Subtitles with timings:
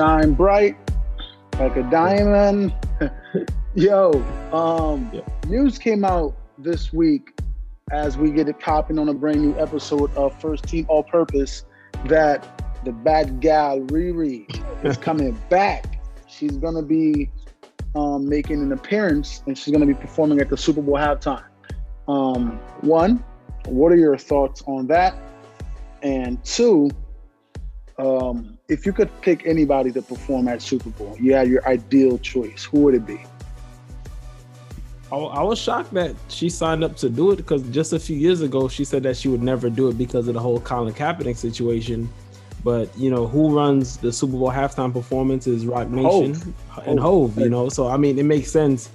[0.00, 0.78] shine bright
[1.58, 2.72] like a diamond.
[3.74, 4.12] Yo,
[4.50, 5.20] um, Yeah.
[5.46, 7.38] news came out this week
[7.92, 11.66] as we get it popping on a brand new episode of First Team All Purpose
[12.06, 14.46] that the bad gal Riri
[14.82, 16.00] is coming back.
[16.26, 17.30] She's gonna be
[17.94, 21.44] um, making an appearance and she's gonna be performing at the Super Bowl halftime.
[22.08, 23.22] Um, one,
[23.66, 25.14] what are your thoughts on that?
[26.02, 26.88] And two,
[28.00, 32.18] um, if you could pick anybody to perform at Super Bowl, you had your ideal
[32.18, 32.64] choice.
[32.64, 33.20] Who would it be?
[35.12, 38.16] I, I was shocked that she signed up to do it because just a few
[38.16, 40.94] years ago she said that she would never do it because of the whole Colin
[40.94, 42.08] Kaepernick situation.
[42.62, 46.54] But you know who runs the Super Bowl halftime performance is Roc Nation
[46.84, 47.34] and Hov.
[47.34, 47.38] Hov.
[47.38, 48.90] You know, so I mean it makes sense.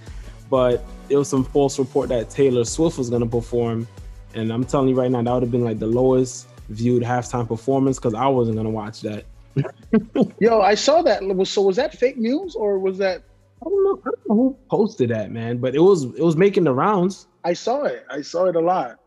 [0.50, 3.88] But there was some false report that Taylor Swift was going to perform,
[4.36, 7.48] and I'm telling you right now that would have been like the lowest viewed halftime
[7.48, 9.26] performance because I wasn't going to watch that.
[10.40, 11.24] Yo, I saw that.
[11.48, 13.24] So was that fake news or was that?
[13.62, 16.36] I don't know, I don't know who posted that, man, but it was it was
[16.36, 17.28] making the rounds.
[17.44, 18.06] I saw it.
[18.10, 19.00] I saw it a lot.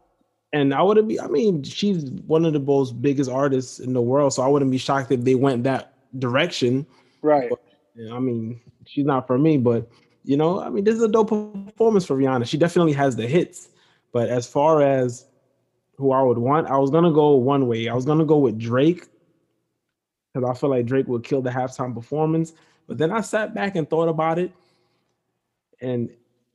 [0.53, 1.21] and I wouldn't be.
[1.21, 4.71] I mean, she's one of the most biggest artists in the world, so I wouldn't
[4.71, 6.87] be shocked if they went that direction.
[7.23, 7.51] Right.
[7.95, 9.89] Yeah, I mean, she's not for me, but
[10.25, 12.47] you know, I mean, this is a dope performance for Rihanna.
[12.49, 13.69] She definitely has the hits,
[14.13, 15.27] but as far as
[15.99, 17.89] who I would want, I was gonna go one way.
[17.89, 19.09] I was gonna go with Drake
[20.33, 22.53] because I feel like Drake would kill the halftime performance.
[22.87, 24.53] But then I sat back and thought about it,
[25.81, 26.09] and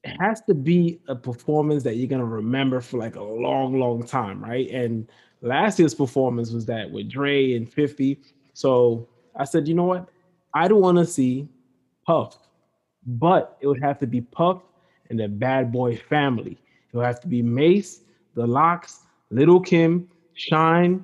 [0.03, 4.03] it has to be a performance that you're gonna remember for like a long, long
[4.03, 4.69] time, right?
[4.71, 8.21] And last year's performance was that with Dre and 50.
[8.53, 10.07] So I said, you know what?
[10.53, 11.49] I don't want to see
[12.05, 12.37] Puff,
[13.05, 14.61] but it would have to be Puff
[15.09, 16.57] and the Bad Boy family.
[16.91, 18.01] It would have to be Mase,
[18.35, 19.02] the LOX,
[19.33, 21.03] Little Kim, Shyne,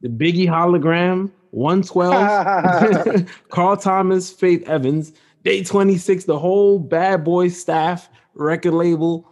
[0.00, 5.12] the Biggie hologram, 112, Carl Thomas, Faith Evans,
[5.44, 9.24] Day26, the whole Bad Boy staff, record label,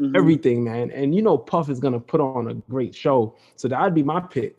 [0.00, 0.16] Mhm.
[0.16, 0.90] everything, man.
[0.90, 3.36] And you know, Puff is gonna put on a great show.
[3.56, 4.58] So that'd be my pick.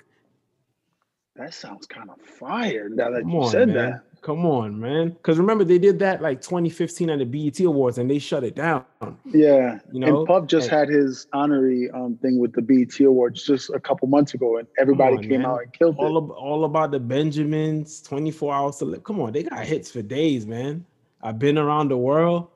[1.35, 2.87] That sounds kind of fire.
[2.87, 3.75] Now that Come you on, said man.
[3.75, 4.01] that.
[4.25, 5.09] Come on, man.
[5.09, 8.55] Because remember, they did that like 2015 at the BET Awards and they shut it
[8.55, 8.83] down.
[9.23, 9.77] Yeah.
[9.91, 13.69] You know, and Puff just had his honorary um, thing with the BET Awards just
[13.69, 15.45] a couple months ago, and everybody on, came man.
[15.45, 16.23] out and killed All, it.
[16.23, 19.03] ab- all about the Benjamins, 24 hours to live.
[19.03, 20.83] Come on, they got hits for days, man.
[21.21, 22.47] I've been around the world.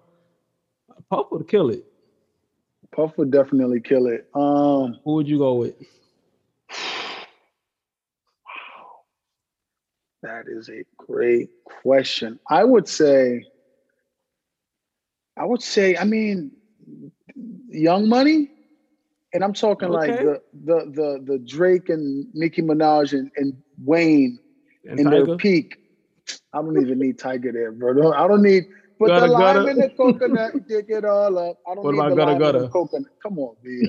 [1.11, 1.85] Puff would kill it.
[2.95, 4.27] Puff would definitely kill it.
[4.33, 5.75] Um, Who would you go with?
[10.23, 12.39] That is a great question.
[12.49, 13.43] I would say,
[15.37, 16.51] I would say, I mean,
[17.69, 18.49] Young Money,
[19.33, 23.53] and I'm talking like the the the the Drake and Nicki Minaj and, and
[23.83, 24.39] Wayne
[24.85, 25.09] And in Tyga?
[25.09, 25.77] their peak.
[26.53, 28.11] I don't even need Tyga there, bro.
[28.13, 28.65] I don't need
[28.99, 31.57] put Gudda, the lime in the coconut, dig it all up.
[31.69, 32.69] I don't What need the gutter, lime in the gutter?
[32.71, 33.11] coconut.
[33.23, 33.87] Come on, B.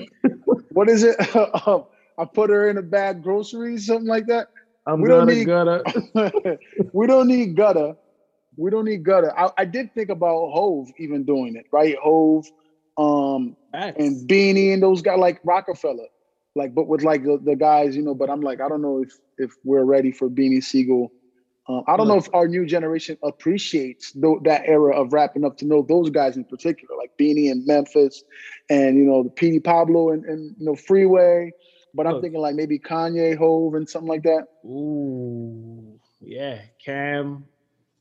[0.69, 1.15] what is it?
[2.17, 4.47] I put her in a bag groceries, something like that.
[4.87, 5.83] I'm we don't need- gotta.
[6.93, 7.95] we don't need gutter.
[8.57, 9.37] We don't need gutter.
[9.37, 11.95] I, I did think about Hov even doing it, right?
[12.01, 12.45] Hov,
[12.97, 16.05] um, and Beanie and those guys like Roc-A-Fella,
[16.55, 18.13] like but with like the, the guys, you know.
[18.13, 21.11] But I'm like, I don't know if if we're ready for Beanie Sigel.
[21.69, 25.57] Um, I don't know if our new generation appreciates tho- that era of rapping up
[25.59, 28.23] to know those guys in particular, like Beanie and Memphis,
[28.69, 31.51] and you know the Petey Pablo and, and you know Freeway.
[31.93, 32.21] But I'm Look.
[32.23, 34.47] thinking like maybe Kanye, Hov, and something like that.
[34.65, 37.45] Ooh, yeah, Cam,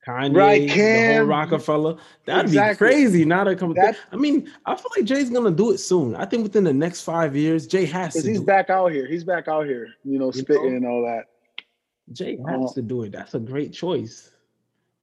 [0.07, 1.29] Kanye, Right, the whole Cam.
[1.29, 1.99] Roc-A-Fella.
[2.25, 2.87] That'd Exactly.
[2.89, 3.25] be crazy.
[3.25, 3.75] Now to come.
[3.75, 6.15] That- I mean, I feel like Jay's gonna do it soon.
[6.15, 8.19] I think within the next five years, Jay has to.
[8.21, 8.47] Because he's do it.
[8.47, 9.07] back out here.
[9.07, 10.77] He's back out here, you know, You spitting know?
[10.77, 11.27] and all that.
[12.13, 13.13] Jay has Uh, to do it.
[13.13, 14.31] That's a great choice.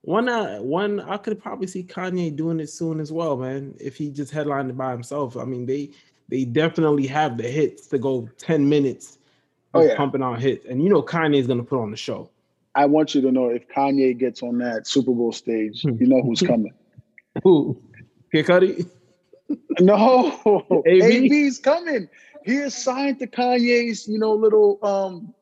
[0.02, 3.76] One, uh, one, I could probably see Kanye doing it soon as well, man.
[3.80, 5.92] If he just headlined it by himself, I mean, they
[6.30, 9.18] they definitely have the hits to go ten minutes.
[9.74, 9.96] Oh, yeah.
[9.96, 12.30] pumping out hits, and you know Kanye's gonna put on the show.
[12.74, 15.98] I want you to know if Kanye gets on that Super Bowl stage, Hmm.
[16.00, 16.74] you know who's coming.
[17.44, 17.80] Who?
[18.32, 18.90] Kid Cudi?
[19.80, 21.02] No, AB?
[21.26, 22.08] AB's coming.
[22.44, 25.34] He is signed to Kanye's, you know, little um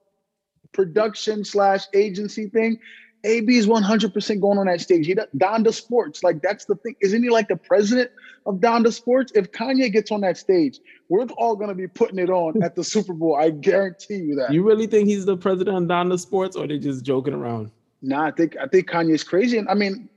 [0.74, 2.80] production slash agency thing.
[3.26, 5.08] AB's 100% going on that stage.
[5.08, 6.96] He Donda Sports, like that's the thing.
[7.02, 8.12] Isn't he like the president
[8.46, 9.32] of Donda Sports?
[9.36, 10.80] If Kanye gets on that stage,
[11.10, 13.36] we're all gonna be putting it on at the Super Bowl.
[13.36, 14.54] I guarantee you that.
[14.54, 17.72] You really think he's the president of Donda Sports, or they just joking around?
[18.02, 20.08] Nah, I think I think Kanye's crazy, and I mean,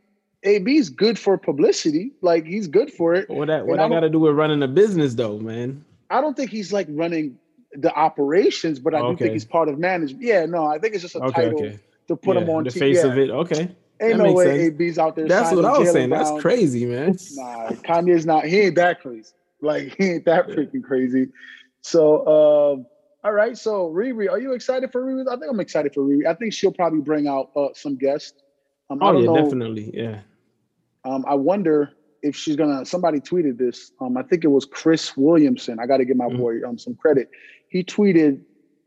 [0.45, 2.13] AB's good for publicity.
[2.21, 3.31] Like he's good for it.
[3.31, 5.85] What that what And I I got to do with running a business, though, man?
[6.11, 7.39] I don't think he's like running
[7.73, 10.23] the operations, but I do think he's part of management.
[10.23, 11.79] Yeah, no, I think it's just a Okay, title okay.
[12.09, 13.11] To put Yeah, him on the t- face yeah.
[13.11, 13.31] of it.
[13.31, 14.81] Okay, Ain't That no way sense.
[14.81, 15.27] AB's out there.
[15.29, 16.11] That's what I was saying.
[16.11, 17.17] That's crazy, man.
[17.35, 18.45] Nah, Kanye's not.
[18.45, 19.33] He ain't that crazy.
[19.61, 21.29] Like he ain't that freaking crazy.
[21.83, 22.87] So, um,
[23.25, 23.57] all right.
[23.59, 25.27] So Riri, are you excited for Riri?
[25.29, 26.27] I think I'm excited for Riri.
[26.27, 28.35] I think she'll probably bring out uh, some guests.
[28.91, 29.35] Um, Oh yeah, know.
[29.35, 29.91] definitely.
[29.93, 30.21] Yeah.
[31.05, 31.91] Um, I wonder
[32.23, 32.85] if she's gonna.
[32.87, 33.91] Somebody tweeted this.
[34.01, 35.79] Um, I think it was Chris Williamson.
[35.81, 36.39] I got to give my Mhm.
[36.39, 37.29] boy um some credit.
[37.69, 38.41] He tweeted.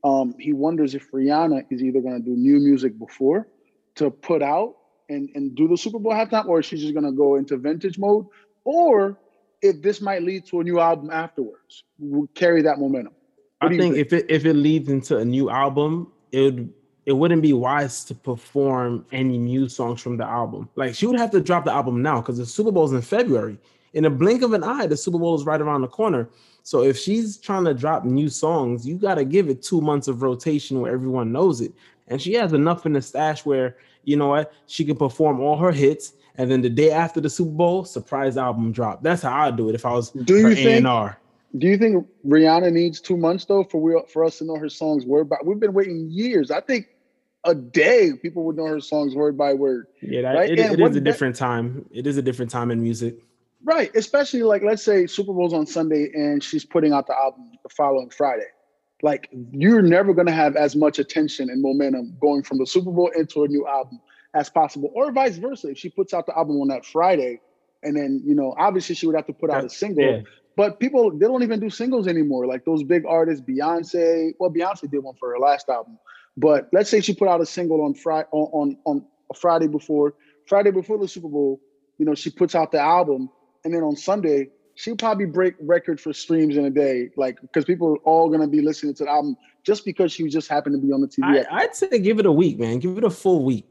[0.03, 3.47] Um, he wonders if Rihanna is either gonna do new music before
[3.95, 4.75] to put out
[5.09, 8.25] and and do the Super Bowl halftime, or she's just gonna go into vintage mode,
[8.63, 9.17] or
[9.61, 11.83] if this might lead to a new album afterwards.
[11.99, 13.13] We'll carry that momentum.
[13.59, 14.07] What I think, think?
[14.07, 16.73] if it if it leads into a new album, it would
[17.05, 20.69] it wouldn't be wise to perform any new songs from the album.
[20.75, 23.57] Like she would have to drop the album now because the Super Bowl's in February.
[23.93, 26.29] In a blink of an eye, the Super Bowl is right around the corner.
[26.63, 30.07] So if she's trying to drop new songs, you got to give it two months
[30.07, 31.73] of rotation where everyone knows it.
[32.07, 35.57] And she has enough in the stash where you know what she can perform all
[35.57, 39.03] her hits, and then the day after the Super Bowl, surprise album drop.
[39.03, 40.85] That's how I'd do it if I was Do you think?
[40.85, 41.17] A&R.
[41.57, 44.69] Do you think Rihanna needs two months though for we for us to know her
[44.69, 45.37] songs word by?
[45.43, 46.49] We've been waiting years.
[46.49, 46.87] I think
[47.43, 49.87] a day people would know her songs word by word.
[50.01, 51.85] Yeah, that, Right, it, it is a different time.
[51.91, 53.15] It is a different time in music.
[53.63, 57.51] Right, especially like let's say Super Bowl's on Sunday and she's putting out the album
[57.63, 58.47] the following Friday.
[59.03, 63.11] Like you're never gonna have as much attention and momentum going from the Super Bowl
[63.15, 63.99] into a new album
[64.33, 65.69] as possible, or vice versa.
[65.69, 67.41] If she puts out the album on that Friday,
[67.83, 70.03] and then you know obviously she would have to put out a single.
[70.03, 70.21] Yeah,
[70.55, 72.47] But people they don't even do singles anymore.
[72.47, 74.33] Like those big artists, Beyonce.
[74.39, 75.97] Well, Beyonce did one for her last album,
[76.37, 79.67] but let's say she put out a single on Friday on, on on a Friday
[79.67, 80.15] before
[80.47, 81.59] Friday before the Super Bowl.
[81.97, 83.29] You know, she puts out the album,
[83.63, 87.65] and then on Sunday she'll probably break record for streams in a day, like because
[87.65, 90.85] people are all gonna be listening to the album just because she just happened to
[90.85, 91.45] be on the TV.
[91.51, 92.79] I, I'd say give it a week, man.
[92.79, 93.65] Give it a full week.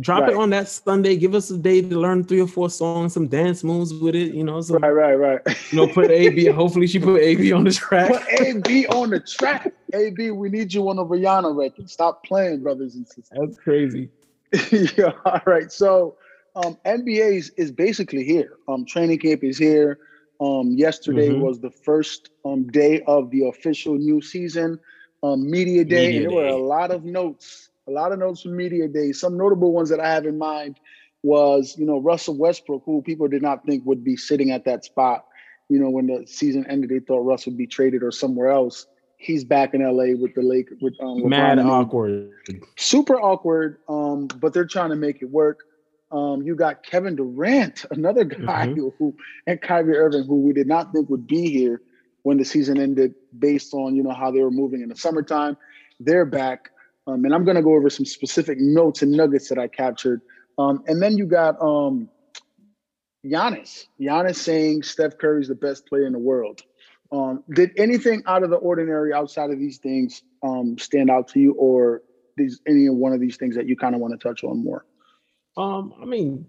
[0.00, 0.32] Drop Right.
[0.32, 1.16] it on that Sunday.
[1.16, 4.34] Give us a day to learn three or four songs, some dance moves with it.
[4.34, 5.40] You know, some, Right, right, right.
[5.72, 6.44] you know, put AB.
[6.52, 8.10] hopefully, she put AB on the track.
[8.10, 9.72] Put AB on the track.
[9.94, 11.88] AB, we need you on the Rihanna record.
[11.88, 13.30] Stop playing, brothers and sisters.
[13.32, 14.10] That's crazy.
[14.98, 15.72] yeah, all right.
[15.72, 16.16] So
[16.54, 18.50] um NBA is, is basically here.
[18.68, 19.98] Um training camp is here.
[20.40, 21.34] Um yesterday Mhm.
[21.34, 24.78] was the first um day of the official new season,
[25.22, 28.42] um media day, Media and there were a lot of notes, a lot of notes
[28.42, 29.12] from media day.
[29.12, 30.78] Some notable ones that I have in mind
[31.22, 34.84] was, you know, Russell Westbrook, who people did not think would be sitting at that
[34.84, 35.22] spot.
[35.68, 38.86] You know, when the season ended, they thought Russ would be traded or somewhere else.
[39.16, 42.32] He's back in LA with the Lake with um, Mad awkward.
[42.78, 43.76] super awkward.
[43.88, 45.58] Um, but they're trying to make it work.
[46.12, 48.74] Um, you got Kevin Durant, another guy Mhm.
[48.76, 49.14] who, who
[49.46, 51.80] and Kyrie Irving, who we did not think would be here
[52.22, 55.56] when the season ended, based on you know how they were moving in the summertime.
[56.00, 56.70] They're back,
[57.06, 60.20] um, and I'm going to go over some specific notes and nuggets that I captured.
[60.58, 62.08] Um, and then you got um,
[63.24, 63.86] Giannis.
[64.00, 66.62] Giannis saying Steph Curry's the best player in the world.
[67.12, 71.40] Um, did anything out of the ordinary outside of these things um, stand out to
[71.40, 72.02] you, or
[72.36, 74.84] is any one of these things that you kind of want to touch on more?
[75.56, 76.46] Um, I mean,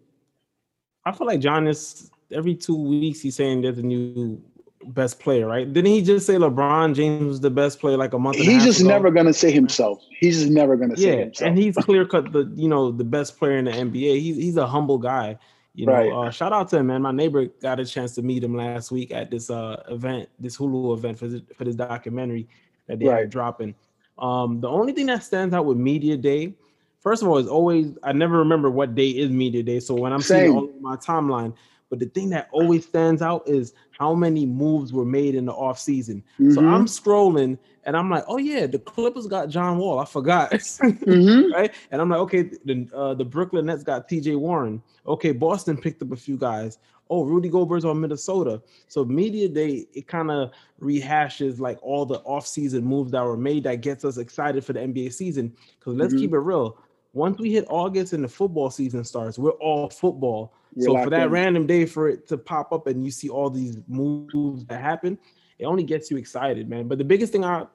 [1.06, 4.42] I feel like Giannis every two weeks he's saying there's a new
[4.86, 5.72] best player, right?
[5.72, 8.38] Didn't he just say LeBron James was the best player like a month?
[8.38, 8.90] He's just ago?
[8.90, 10.02] never gonna say himself.
[10.20, 11.48] He's just never gonna say yeah, himself.
[11.50, 14.20] and he's clear cut the you know the best player in the NBA.
[14.20, 15.38] He's he's a humble guy.
[15.74, 16.12] You know, Right.
[16.12, 17.02] uh, shout out to him, man.
[17.02, 20.58] My neighbor got a chance to meet him last week at this uh event, this
[20.58, 22.48] Hulu event for this, for this documentary
[22.88, 23.24] that they Right.
[23.24, 23.74] are dropping.
[24.20, 26.54] Um, the only thing that stands out with media day,
[27.02, 29.80] first of all, it's always I never remember what day is media day.
[29.82, 31.54] So when I'm seeing all of my timeline,
[31.90, 35.52] but the thing that always stands out is how many moves were made in the
[35.52, 36.24] off season.
[36.38, 36.74] So Mhm.
[36.74, 40.00] I'm scrolling and I'm like, oh yeah, the Clippers got John Wall.
[40.00, 40.52] I forgot.
[41.02, 41.52] Mhm.
[41.52, 41.74] right?
[41.92, 44.36] And I'm like, okay, the uh, the Brooklyn Nets got T.J.
[44.36, 44.82] Warren.
[45.06, 46.78] Okay, Boston picked up a few guys.
[47.10, 48.62] Oh, Rudy Gobert's on Minnesota.
[48.88, 53.64] So media day, it kind of rehashes like all the offseason moves that were made
[53.66, 55.54] that gets us excited for the NBA season.
[55.78, 56.20] Because let's Mhm.
[56.20, 56.78] keep it real.
[57.14, 60.54] Once we hit August and the football season starts, we're all football.
[60.76, 61.32] We're so for that in.
[61.32, 65.18] random day for it to pop up and you see all these moves that happen,
[65.60, 66.88] it only gets you excited, man.
[66.88, 67.66] But the biggest thing I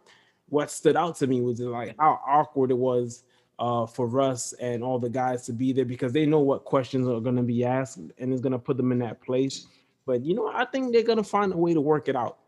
[0.48, 3.24] what stood out to me was like how awkward it was
[3.58, 7.08] uh, for Russ and all the guys to be there because they know what questions
[7.08, 9.66] are going to be asked and it's going to put them in that place.
[10.06, 12.38] But you know, I think they're going to find a way to work it out.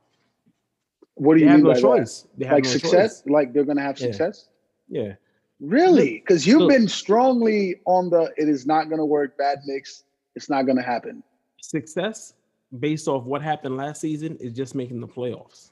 [1.14, 2.28] What do They you have mean no by choice.
[2.36, 3.22] They have Like no success?
[3.22, 3.30] choice.
[3.30, 4.06] Like they're gonna have Yeah.
[4.06, 4.48] success?
[4.88, 5.14] Yeah.
[5.60, 6.18] Really?
[6.20, 6.70] Because you've Look.
[6.70, 11.22] been strongly on the it is not gonna work, bad mix, it's not gonna happen.
[11.60, 12.34] Success
[12.78, 15.70] based off what happened last season is just making the playoffs.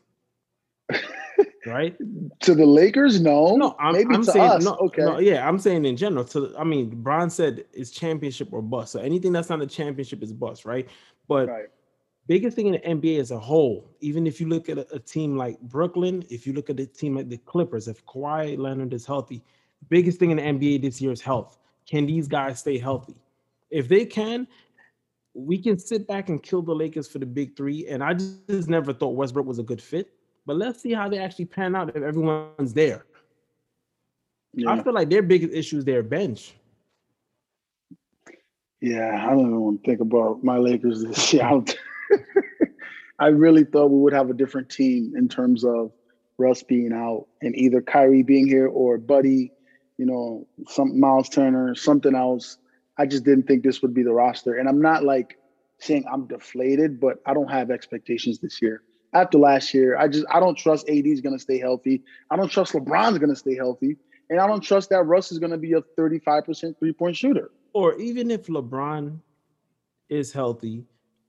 [1.66, 1.96] right?
[2.40, 3.56] To the Lakers, no.
[3.56, 4.64] No, I'm, maybe I'm to saying us.
[4.64, 6.24] no, okay, no, yeah, I'm saying in general.
[6.26, 8.92] To I mean, Bron said it's championship or bust.
[8.92, 10.88] So anything that's not a championship is bust, right?
[11.28, 11.66] But right.
[12.28, 14.98] biggest thing in the NBA as a whole, even if you look at a, a
[14.98, 18.94] team like Brooklyn, if you look at a team like the Clippers, if Kawhi Leonard
[18.94, 19.42] is healthy,
[19.88, 21.58] biggest thing in the NBA this year is health.
[21.88, 23.14] Can these guys stay healthy?
[23.70, 24.46] If they can,
[25.34, 27.86] we can sit back and kill the Lakers for the big three.
[27.86, 30.10] And I just, never thought Westbrook was a good fit.
[30.46, 33.04] But let's see how they actually pan out if everyone's there.
[34.54, 34.70] Yeah.
[34.70, 36.54] I feel like their biggest issue is their bench.
[38.80, 41.42] Yeah, I don't even want to think about my Lakers this year.
[43.18, 45.92] I really thought we would have a different team in terms of
[46.38, 49.52] Russ being out and either Kyrie being here or Buddy,
[49.98, 52.58] you know, some Miles Turner, something else.
[52.98, 54.54] I just didn't think this would be the roster.
[54.54, 55.38] And I'm not like
[55.78, 58.82] saying I'm deflated, but I don't have expectations this year.
[59.12, 62.02] After last year, I just I don't trust AD is gonna stay healthy.
[62.30, 63.96] I don't trust LeBron's gonna stay healthy.
[64.28, 67.50] And I don't trust that Russ is gonna be a 35% three-point shooter.
[67.72, 69.20] Or even if LeBron
[70.08, 70.84] is healthy,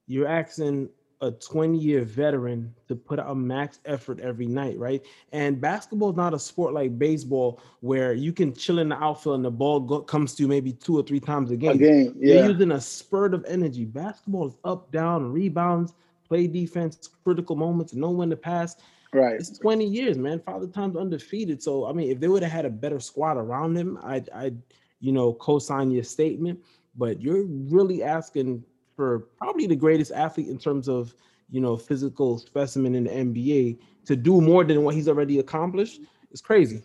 [0.07, 0.89] you're asking
[1.21, 5.03] a 20 year veteran to put out a max effort every night, right?
[5.31, 9.37] And basketball is not a sport like baseball where you can chill in the outfield
[9.37, 11.71] and the ball go, comes to you maybe two or three times a game.
[11.71, 13.85] A game, You're using a spurt of energy.
[13.85, 15.93] Basketball is up, down, rebounds,
[16.27, 18.75] play defense, critical moments, know when to pass.
[19.11, 19.35] Right.
[19.35, 20.39] It's 20 years, man.
[20.45, 21.63] Father Time's undefeated.
[21.63, 24.61] So I mean, if they would have had a better squad around him, I'd, I'd,
[24.99, 26.59] you know, co-sign your statement.
[26.95, 28.63] But you're really asking
[28.97, 31.13] for probably the greatest athlete in terms of,
[31.49, 33.77] you know, physical specimen in the NBA
[34.07, 36.01] to do more than what he's already accomplished.
[36.31, 36.83] is crazy.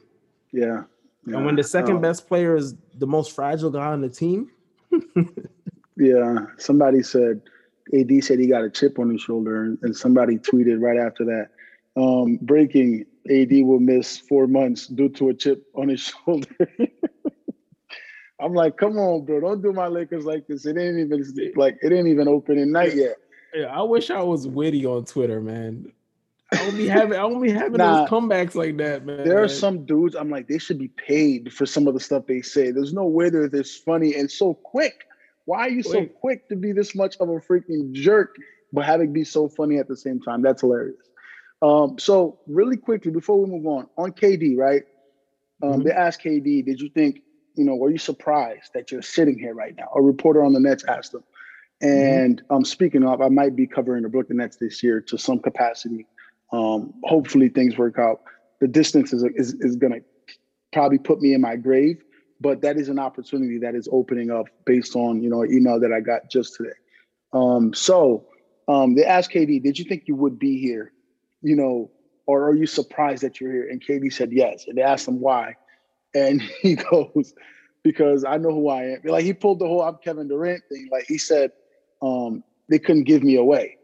[0.52, 0.84] Yeah.
[1.26, 4.50] And when the second Um, best player is the most fragile guy on the team,
[5.96, 6.46] Yeah.
[6.58, 7.42] Somebody said
[7.94, 11.24] AD said he got a chip on his shoulder, and, and somebody tweeted right after
[11.24, 11.48] that.
[11.96, 16.48] Um, breaking AD will miss four months due to a chip on his shoulder.
[18.42, 20.66] I'm like, come on, bro, don't do my Lakers like this.
[20.66, 23.16] It ain't even like it ain't even opening night yet.
[23.54, 25.92] yeah, I wish I was witty on Twitter, man.
[26.52, 28.00] I don't be having I don't be having Nah.
[28.00, 29.24] those comebacks like that, man.
[29.24, 32.26] There are some dudes I'm like, they should be paid for some of the stuff
[32.26, 32.70] they say.
[32.72, 35.06] There's no way they're this funny and so quick.
[35.46, 38.36] Why are you so quick to be this much of a freaking jerk,
[38.72, 40.42] but having be so funny at the same time?
[40.42, 40.96] That's hilarious.
[41.62, 44.82] Um, so really quickly before we move on, on KD, right?
[45.62, 45.84] Um, Mhm.
[45.84, 47.22] They asked KD, did you think,
[47.54, 49.88] you know, were you surprised that you're sitting here right now?
[49.94, 51.22] A reporter on the Nets asked him.
[51.80, 55.40] And um, speaking of, I might be covering the Brooklyn Nets this year to some
[55.40, 56.06] capacity.
[56.52, 58.20] Um, hopefully things work out.
[58.60, 60.02] The distance is, is, is going to
[60.72, 62.02] probably put me in my grave,
[62.40, 65.80] but that is an opportunity that is opening up based on, you know, an email
[65.80, 66.70] that I got just today.
[67.32, 68.26] Um, so
[68.68, 70.92] um, they asked KD, did you think you would be here?
[71.42, 71.90] You know,
[72.26, 73.68] or are you surprised that you're here?
[73.68, 74.66] And KD said yes.
[74.68, 75.56] And they asked him why.
[76.14, 77.34] And he goes,
[77.82, 78.98] because I know who I am.
[79.04, 80.88] Like he pulled the whole I'm Kevin Durant thing.
[80.90, 81.50] Like he said,
[82.00, 83.76] um, they couldn't give me away.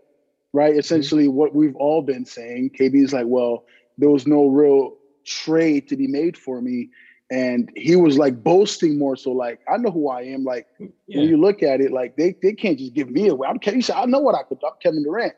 [0.52, 0.76] Right.
[0.76, 2.70] Essentially what we've all been saying.
[2.78, 3.64] KD is like, well,
[3.98, 6.88] there was no real trade to be made for me.
[7.30, 10.44] And he was like boasting more so like, I know who I am.
[10.44, 11.20] Like Yeah.
[11.20, 13.46] when you look at it, like they, they can't just give me away.
[13.46, 13.80] I'm Kevin.
[13.80, 14.66] He said, I know what I could do.
[14.66, 15.34] I'm Kevin Durant.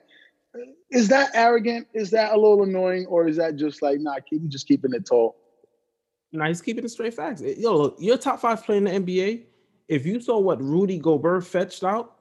[0.91, 1.89] Is that arrogant?
[1.95, 3.07] Is that a little annoying?
[3.07, 5.37] Or is that just like, nah, KD just keeping it tall?
[6.33, 7.43] Nah, he's keeping it straight facts.
[7.43, 9.43] Yo, look, you're top five player in the NBA.
[9.89, 12.17] If you saw what Rudy Gobert fetched out,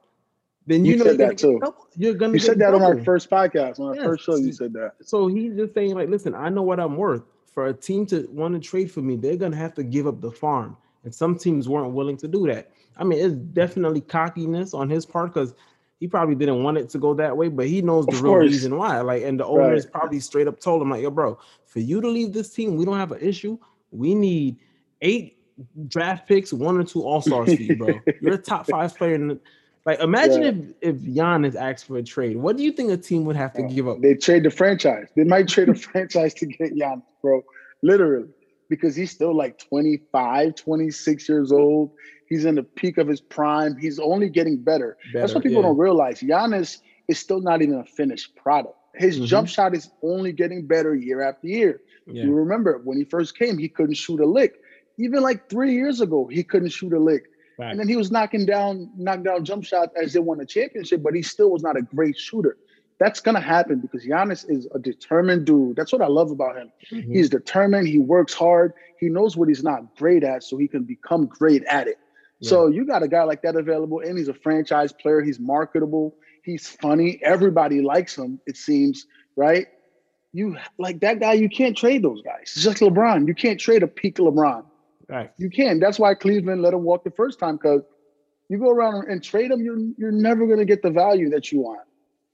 [0.66, 1.58] then you, You know said you're gonna that too.
[1.60, 4.04] double- You're gonna You said that on our first podcast, on our Yes.
[4.04, 4.36] first show.
[4.36, 4.94] You said that.
[5.02, 7.22] So he's just saying, like, listen, I know what I'm worth.
[7.46, 10.20] For a team to want to trade for me, they're gonna have to give up
[10.20, 10.76] the farm.
[11.04, 12.70] And some teams weren't willing to do that.
[12.96, 15.54] I mean, it's definitely cockiness on his part because
[15.98, 18.32] he probably didn't want it to go that way, but he knows the Of real
[18.34, 18.44] course.
[18.50, 19.00] reason why.
[19.00, 19.92] Like, and the owners Right.
[19.92, 22.84] probably straight up told him, like, yo, bro, for you to leave this team, we
[22.84, 23.58] don't have an issue.
[23.90, 24.56] We need
[25.02, 25.38] eight
[25.88, 28.00] draft picks, one or two all-stars for you, bro.
[28.20, 29.40] You're a top five player in the
[29.86, 30.48] like imagine Yeah.
[30.82, 32.36] if if Giannis asked for a trade.
[32.36, 34.00] What do you think a team would have to give up?
[34.00, 35.08] They trade the franchise.
[35.16, 37.42] They might trade a franchise to get Giannis, bro.
[37.82, 38.28] Literally.
[38.68, 41.90] Because he's still like 25, 26 years old.
[42.28, 43.76] He's in the peak of his prime.
[43.76, 44.96] He's only getting better.
[45.12, 45.68] That's what people yeah.
[45.68, 46.20] don't realize.
[46.20, 46.78] Giannis
[47.08, 48.76] is still not even a finished product.
[48.94, 49.26] His Mhm.
[49.26, 51.80] jump shot is only getting better year after year.
[52.06, 52.24] Yeah.
[52.24, 54.60] You remember when he first came, he couldn't shoot a lick.
[54.98, 57.24] Even like three years ago, he couldn't shoot a lick.
[57.56, 57.70] Facts.
[57.72, 61.02] And then he was knocking down, knocking down jump shots as they won a championship,
[61.02, 62.56] but he still was not a great shooter.
[62.98, 65.76] That's gonna happen because Giannis is a determined dude.
[65.76, 66.70] That's what I love about him.
[66.92, 67.14] Mhm.
[67.14, 67.88] He's determined.
[67.88, 68.74] He works hard.
[68.98, 71.98] He knows what he's not great at, so he can become great at it.
[72.42, 75.20] So you got a guy like that available, and he's a franchise player.
[75.22, 76.16] He's marketable.
[76.42, 77.20] He's funny.
[77.22, 78.40] Everybody likes him.
[78.46, 79.66] It seems right.
[80.32, 81.34] You like that guy.
[81.34, 82.42] You can't trade those guys.
[82.42, 83.26] It's just LeBron.
[83.26, 84.64] You can't trade a peak LeBron.
[85.08, 85.30] Right.
[85.38, 85.80] You can.
[85.80, 87.82] That's why Cleveland let him walk the first time because
[88.48, 91.50] you go around and trade him, you're you're never going to get the value that
[91.50, 91.80] you want.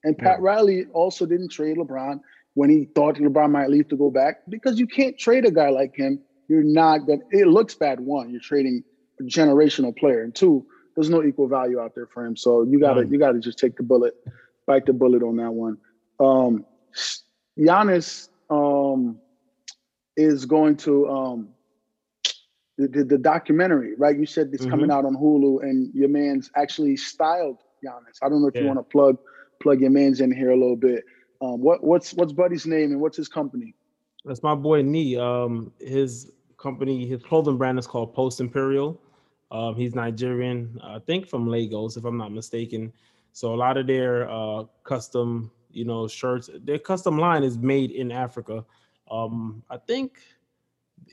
[0.05, 0.45] And Pat yeah.
[0.45, 2.21] Riley also didn't trade LeBron
[2.55, 5.71] when he thought LeBron might leave to go back because you can't trade a guy
[5.71, 6.21] like him.
[6.49, 7.21] You're not going.
[7.21, 8.01] to It looks bad.
[8.01, 8.85] One, you're trading
[9.21, 12.37] a generational player, and two, there's no equal value out there for him.
[12.37, 13.13] So you gotta mm.
[13.13, 14.15] you gotta just take the bullet,
[14.67, 15.79] bite the bullet on that one.
[16.21, 16.65] Um,
[17.59, 19.19] Giannis um,
[20.17, 21.49] is going to um,
[22.79, 24.19] the, the, the, documentary, right?
[24.19, 24.71] You said it's mm-hmm.
[24.71, 28.19] coming out on Hulu, and your man's actually styled Giannis.
[28.23, 28.63] I don't know if yeah.
[28.63, 29.19] you want to plug
[29.63, 31.05] plug your man's in here a little bit.
[31.41, 33.75] Um, what what's what's Buddy's name and what's his company?
[34.25, 35.17] That's my boy Nee.
[35.17, 39.01] Um, his company, his clothing brand is called Post Imperial.
[39.51, 42.93] Um, he's Nigerian, I think from Lagos, if I'm not mistaken.
[43.33, 47.91] So a lot of their uh, custom, you know, shirts, their custom line is made
[47.91, 48.65] in Africa.
[49.11, 50.19] Um, I think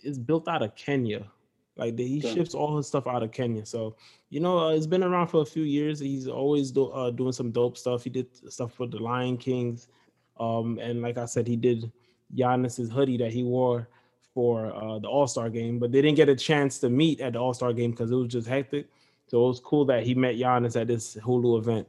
[0.01, 1.25] it's built out of Kenya.
[1.75, 2.33] Like he yeah.
[2.33, 3.65] ships all his stuff out of Kenya.
[3.65, 3.95] So
[4.29, 5.99] you know, uh, it's been around for a few years.
[5.99, 8.03] He's always do, uh, doing some dope stuff.
[8.03, 9.87] He did stuff for the Lion Kings,
[10.39, 11.91] um, and like I said, he did
[12.35, 13.89] Giannis's hoodie that he wore
[14.33, 15.79] for uh, the All Star game.
[15.79, 18.15] But they didn't get a chance to meet at the All Star game because it
[18.15, 18.87] was just hectic.
[19.27, 21.87] So it was cool that he met Giannis at this Hulu event.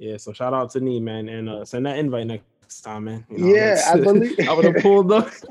[0.00, 3.26] Yeah, so shout out to Nee, man, and uh, send that invite next time, man.
[3.30, 5.30] You know, yeah, I believe I would have pulled up.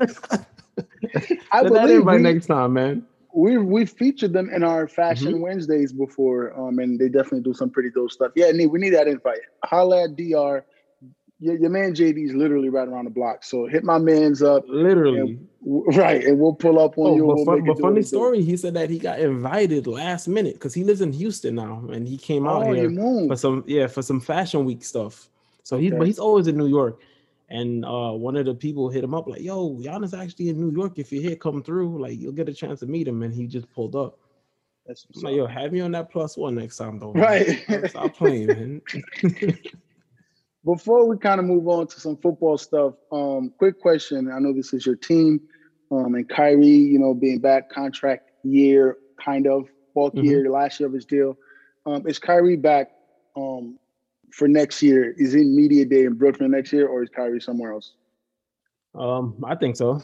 [1.52, 5.32] I send that invite we, next time, man we've we've featured them in our Fashion
[5.34, 5.42] mm-hmm.
[5.42, 8.32] Wednesdays before, um, and they definitely do some pretty dope stuff.
[8.34, 9.40] Yeah, we need that invite.
[9.64, 10.64] Holla at Dr.
[11.42, 14.64] Your, your man JD's literally right around the block, so hit my man's up.
[14.68, 15.48] Literally, and,
[15.96, 17.26] right, and we'll pull up on oh, you.
[17.26, 20.84] But, we'll but funny story, he said that he got invited last minute because he
[20.84, 22.90] lives in Houston now, and he came out oh, here
[23.26, 25.30] for some yeah for some Fashion Week stuff.
[25.62, 25.84] So okay.
[25.84, 27.00] he's but he's always in New York.
[27.48, 30.70] And uh, one of the people hit him up like, "Yo, Giannis actually in New
[30.70, 30.98] York.
[30.98, 32.00] If you're here, come through.
[32.00, 34.18] Like, you'll get a chance to meet him." And he just pulled up.
[34.86, 37.60] That's like, "Yo, have me on that plus one next time, though." Right.
[37.88, 38.82] Stop playing, man.
[40.64, 44.30] Before we kind of move on to some football stuff, um, quick question.
[44.30, 45.40] I know this is your team,
[45.90, 50.26] um, and Kyrie, you know, being back contract year, kind of bulk mm-hmm.
[50.26, 51.36] year, last year of his deal.
[51.86, 52.90] Um, is Kyrie back
[53.36, 53.78] um,
[54.32, 55.14] for next year?
[55.16, 57.94] Is in media day in Brooklyn next year, or is Kyrie somewhere else?
[58.94, 60.02] Um, I think so.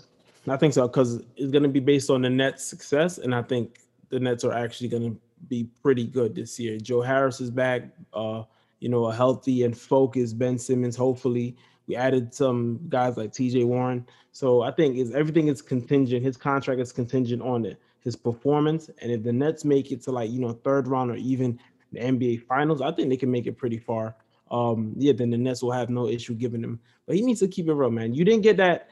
[0.48, 3.42] I think so because it's going to be based on the Nets' success, and I
[3.42, 6.78] think the Nets are actually going to be pretty good this year.
[6.78, 7.82] Joe Harris is back.
[8.14, 8.44] Uh,
[8.86, 10.94] you know, a healthy and focused Ben Simmons.
[10.94, 11.56] Hopefully,
[11.88, 13.64] we added some guys like T.J.
[13.64, 14.06] Warren.
[14.30, 16.22] So I think is everything is contingent.
[16.22, 20.12] His contract is contingent on it, his performance, and if the Nets make it to
[20.12, 21.58] like you know third round or even
[21.92, 24.14] the NBA Finals, I think they can make it pretty far.
[24.52, 26.78] Um, yeah, then the Nets will have no issue giving him.
[27.06, 28.14] But he needs to keep it real, man.
[28.14, 28.90] You didn't get that.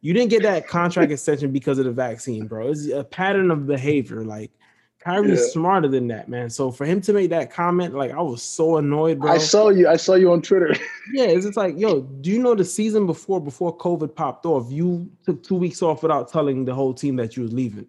[0.00, 2.70] You didn't get that contract extension because of the vaccine, bro.
[2.70, 4.24] It's a pattern of behavior.
[4.24, 4.50] Like
[5.06, 5.52] Kyrie's yeah.
[5.52, 6.50] smarter than that, man.
[6.50, 9.30] So for him to make that comment, like I was so annoyed, bro.
[9.30, 9.88] I saw you.
[9.88, 10.74] I saw you on Twitter.
[11.12, 14.66] yeah, it's just like, yo, do you know the season before before COVID popped off,
[14.68, 17.86] you took two weeks off without telling the whole team that you was leaving?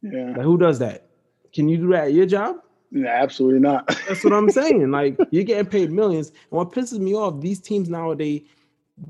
[0.00, 0.32] Yeah.
[0.34, 1.06] Like, who does that?
[1.52, 2.56] Can you do that at your job?
[2.90, 3.86] Yeah, absolutely not.
[4.08, 4.90] That's what I'm saying.
[4.90, 6.28] Like you're getting paid millions.
[6.28, 8.40] And what pisses me off, these teams nowadays,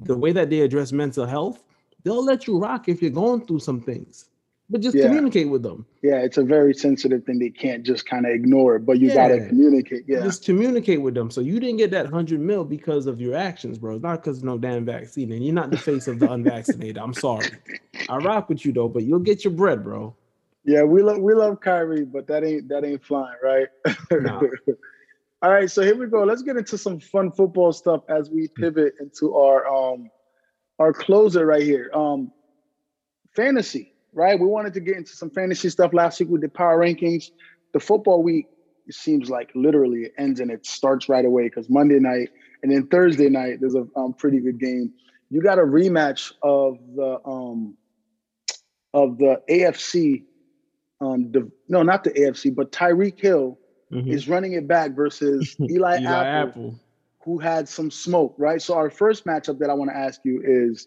[0.03, 1.63] the way that they address mental health,
[2.03, 4.29] they'll let you rock if you're going through some things.
[4.73, 5.05] But just yeah.
[5.05, 5.85] communicate with them.
[6.01, 9.15] Yeah, it's a very sensitive thing they can't just kind of ignore, but you yeah.
[9.29, 10.05] gotta communicate.
[10.09, 10.23] Yeah.
[10.23, 11.31] Just communicate with them.
[11.31, 13.97] So you didn't get that hundred mil because of your actions, bro.
[13.97, 15.31] It's not because of no damn vaccine.
[15.31, 16.97] And you're not the face of the unvaccinated.
[16.97, 17.49] I'm sorry.
[18.09, 20.17] I rock with you though, but you'll get your bread, bro.
[20.65, 23.69] Yeah, we love we love Kyrie, but that ain't that ain't flying, right?
[24.11, 24.41] No.
[25.43, 26.25] All right, so here we go.
[26.25, 28.63] Let's get into some fun football stuff as we hmm.
[28.63, 30.11] pivot into our um
[30.79, 31.91] our closer right here.
[31.93, 32.33] Um
[33.37, 34.39] fantasy, right?
[34.39, 37.31] We wanted to get into some fantasy stuff last week with the power rankings.
[37.73, 38.47] The football week
[38.87, 42.31] it seems like literally it ends and it starts right away because Monday night
[42.63, 44.93] and then Thursday night there's a um, pretty good game.
[45.31, 47.77] You got a rematch of the um
[48.93, 50.25] of the AFC
[51.03, 53.59] um, the, no, not the AFC, but Tyreek Hill
[53.93, 54.09] mm-hmm.
[54.09, 56.81] is running it back versus Eli, Eli Apple, Apple,
[57.25, 58.63] who had some smoke, right?
[58.63, 60.87] So our first matchup that I want to ask you is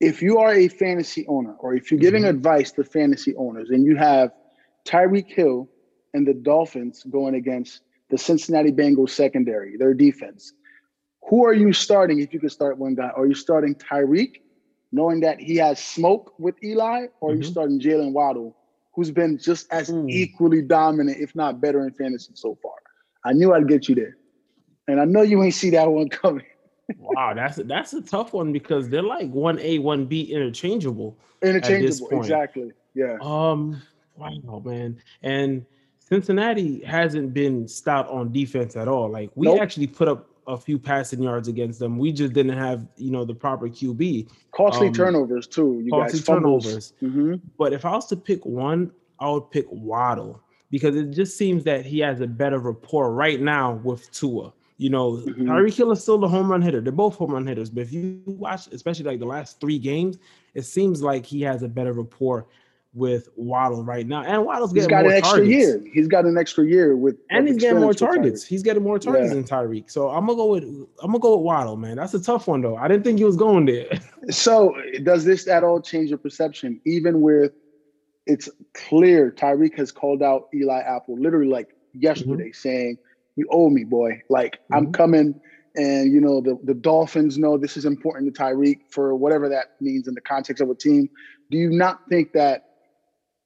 [0.00, 2.36] if you are a fantasy owner or if you're giving mm-hmm.
[2.36, 4.30] advice to fantasy owners and you have
[4.84, 5.68] Tyreek Hill
[6.14, 7.80] and the Dolphins going against
[8.10, 10.52] the Cincinnati Bengals secondary, their defense,
[11.28, 13.10] who are you starting if you could start one guy?
[13.16, 14.42] Are you starting Tyreek,
[14.92, 17.26] knowing that he has smoke with Eli, or mm-hmm.
[17.26, 17.50] are you mm-hmm.
[17.50, 18.56] starting Jaylen Waddle,
[18.94, 20.08] who's been just as mm.
[20.08, 22.72] equally dominant, if not better in fantasy so far.
[23.24, 24.16] I knew I'd get you there.
[24.88, 26.46] And I know you ain't see that one coming.
[26.98, 31.16] Wow, that's a, that's a tough one because they're like one A, one B interchangeable.
[31.42, 32.72] Interchangeable, exactly.
[32.94, 33.16] Yeah.
[33.20, 33.82] Um.
[34.16, 35.66] Wow, man, and
[35.98, 39.10] Cincinnati hasn't been stout on defense at all.
[39.10, 39.60] Like we nope.
[39.60, 41.98] actually put up a few passing yards against them.
[41.98, 44.28] We just didn't have, you know, the proper QB.
[44.52, 45.82] Costly um, turnovers too.
[45.84, 46.92] You costly guys turnovers.
[47.02, 47.34] Mm-hmm.
[47.58, 51.64] But if I was to pick one, I would pick Waddle because it just seems
[51.64, 54.52] that he has a better rapport right now with Tua.
[54.78, 55.48] You know, mm-hmm.
[55.48, 56.80] Tyreek Hill is still the home run hitter.
[56.80, 57.70] They're both home run hitters.
[57.70, 60.18] But if you watch, especially like the last three games,
[60.54, 62.46] it seems like he has a better rapport
[62.96, 64.22] with Waddle right now.
[64.22, 65.50] And Waddle's getting he's got an extra targets.
[65.50, 65.84] year.
[65.92, 68.44] He's got an extra year with and he's getting more targets.
[68.44, 69.34] He's getting more targets yeah.
[69.34, 69.90] than Tyreek.
[69.90, 71.96] So I'm gonna go with I'm gonna go with Waddle, man.
[71.96, 72.76] That's a tough one though.
[72.76, 73.86] I didn't think he was going there.
[74.30, 76.80] so does this at all change your perception?
[76.86, 77.52] Even with
[78.26, 82.52] it's clear Tyreek has called out Eli Apple literally like yesterday, mm-hmm.
[82.52, 82.98] saying,
[83.36, 84.22] You owe me, boy.
[84.28, 84.74] Like mm-hmm.
[84.74, 85.40] I'm coming.
[85.78, 89.76] And you know the, the Dolphins know this is important to Tyreek for whatever that
[89.78, 91.10] means in the context of a team.
[91.50, 92.66] Do you not think that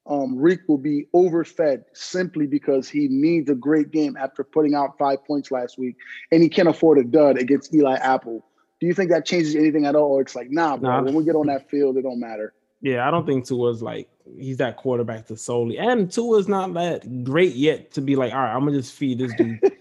[0.09, 4.97] um, Reek will be overfed simply because he needs a great game after putting out
[4.97, 5.95] five points last week,
[6.31, 8.45] and he can't afford a dud against Eli Apple.
[8.79, 10.13] Do you think that changes anything at all?
[10.13, 10.89] Or it's like, nah, bro.
[10.89, 11.03] Nah.
[11.03, 12.53] When we get on that field, it don't matter.
[12.81, 17.23] Yeah, I don't think Tua's like he's that quarterback to solely, and Tua's not that
[17.23, 19.59] great yet to be like, all right, I'm gonna just feed this dude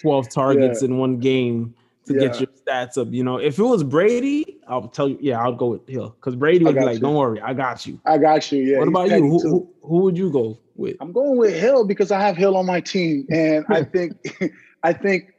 [0.00, 0.86] 12 targets yeah.
[0.88, 1.74] in one game
[2.06, 2.28] to yeah.
[2.28, 3.12] get your stats up.
[3.12, 6.36] You know, if it was Brady, I'll tell you, yeah, I'll go with Hill because
[6.36, 7.00] Brady would be like, you.
[7.00, 8.62] "Don't worry, I got you." I got you.
[8.62, 8.78] Yeah.
[8.78, 9.20] What about you?
[9.20, 10.96] Who, who, who would you go with?
[11.00, 14.14] I'm going with Hill because I have Hill on my team, and I think
[14.82, 15.32] I think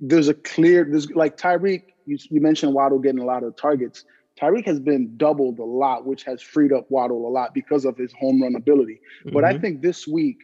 [0.00, 1.84] there's a clear there's like Tyreek.
[2.04, 4.04] You, you mentioned Waddle getting a lot of targets.
[4.40, 7.96] Tyreek has been doubled a lot, which has freed up Waddle a lot because of
[7.96, 9.00] his home run ability.
[9.20, 9.34] Mm-hmm.
[9.34, 9.60] But I mm-hmm.
[9.60, 10.38] think this week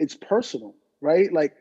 [0.00, 1.32] it's personal, right?
[1.32, 1.54] Like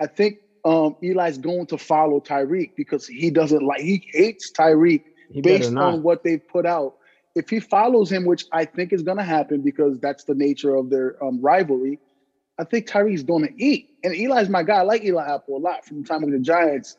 [0.00, 5.04] I think um, Eli's going to follow Tyreek because he doesn't like he hates Tyreek
[5.42, 6.96] based on what they've put out.
[7.34, 10.74] If he follows him, which I think is going to happen because that's the nature
[10.74, 11.98] of their um, rivalry,
[12.58, 13.90] I think Tyreek's going to eat.
[14.04, 14.76] And Eli's my guy.
[14.76, 16.96] I like Eli Apple a lot from the time with the Giants.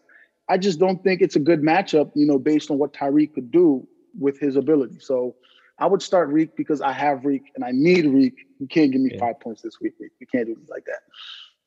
[0.50, 3.52] I just don't think it's a good matchup, you know, based on what Tyreek could
[3.52, 3.88] do
[4.20, 5.00] with his ability.
[5.00, 5.36] So
[5.80, 8.46] I would start Reek because I have Reek and I need Reek.
[8.60, 9.20] You can't give me yeah.
[9.20, 9.94] five points this week.
[10.00, 10.12] Reek.
[10.20, 11.00] You can't do me like that.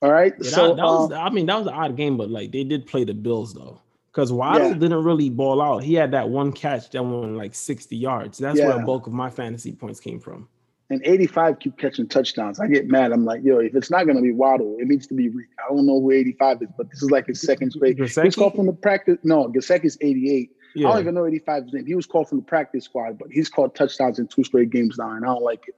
[0.03, 0.35] All right.
[0.41, 2.53] Yeah, so that, that was, um, I mean, that was an odd game, but like
[2.53, 3.81] they did play the Bills though.
[4.13, 4.75] Because Waddle yeah.
[4.75, 5.83] didn't really ball out.
[5.83, 8.39] He had that one catch that went like 60 yards.
[8.39, 8.69] That's yeah.
[8.69, 10.49] where a bulk of my fantasy points came from.
[10.89, 12.59] And 85 keep catching touchdowns.
[12.59, 13.13] I get mad.
[13.13, 15.29] I'm like, yo, if it's not going to be Waddle, it needs to be.
[15.29, 17.99] I don't know who 85 is, but this is like his second straight.
[17.99, 19.19] He's called from the practice.
[19.23, 20.51] No, Gesicki's 88.
[20.77, 20.89] Yeah.
[20.89, 21.87] I don't even know 85's name.
[21.87, 24.97] He was called from the practice squad, but he's called touchdowns in two straight games
[24.99, 25.75] now, and I don't like it.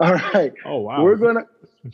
[0.00, 0.52] All right.
[0.64, 1.02] Oh wow.
[1.02, 1.46] We're gonna.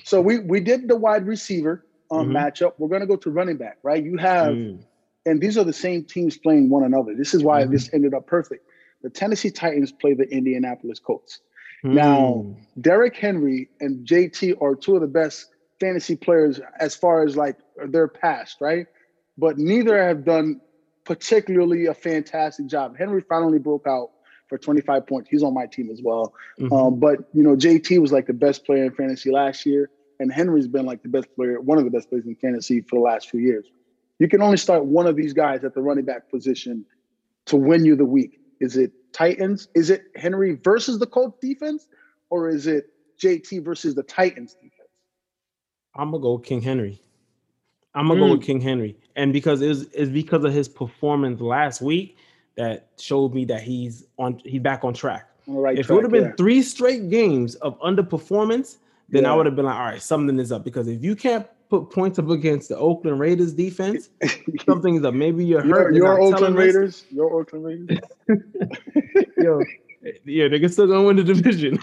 [0.04, 2.36] So we we did the wide receiver um, mm-hmm.
[2.36, 2.72] matchup.
[2.78, 4.02] We're gonna go to running back, right?
[4.02, 4.82] You have, mm.
[5.26, 7.14] and these are the same teams playing one another.
[7.14, 7.72] This is why mm-hmm.
[7.72, 8.66] this ended up perfect.
[9.02, 11.40] The Tennessee Titans play the Indianapolis Colts.
[11.84, 11.92] Mm.
[11.92, 12.46] Now,
[12.80, 15.46] Derrick Henry and JT are two of the best
[15.78, 18.86] fantasy players as far as like their past, right?
[19.38, 20.60] But neither have done
[21.04, 22.96] particularly a fantastic job.
[22.98, 24.10] Henry finally broke out
[24.50, 25.30] for 25 points.
[25.30, 26.34] He's on my team as well.
[26.58, 26.72] Mm-hmm.
[26.74, 30.30] Um, but you know, JT was like the best player in fantasy last year, and
[30.30, 33.02] Henry's been like the best player, one of the best players in fantasy for the
[33.02, 33.66] last few years.
[34.18, 36.84] You can only start one of these guys at the running back position
[37.46, 38.40] to win you the week.
[38.60, 39.68] Is it Titans?
[39.74, 41.86] Is it Henry versus the Colts defense,
[42.28, 42.90] or is it
[43.22, 44.74] JT versus the Titans defense?
[45.94, 47.00] I'm gonna go King Henry.
[47.94, 48.26] I'm gonna mm.
[48.26, 52.16] go with King Henry, and because it's, it's because of his performance last week
[52.56, 55.28] that showed me that he's on he's back on track.
[55.48, 56.36] On right if track, it would have been yeah.
[56.36, 58.76] three straight games of underperformance,
[59.08, 59.32] then yeah.
[59.32, 60.64] I would have been like, all right, something is up.
[60.64, 64.10] Because if you can't put points up against the Oakland Raiders defense,
[64.66, 65.14] something is up.
[65.14, 65.94] Maybe you're hurt.
[65.94, 67.04] Your, your Oakland Raiders.
[67.10, 67.98] Your Oakland Raiders.
[69.38, 69.62] Yo,
[70.24, 71.78] yeah, they can still gonna win the division.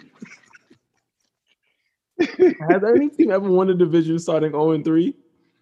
[2.69, 5.15] Has any team ever won a division starting 0 3?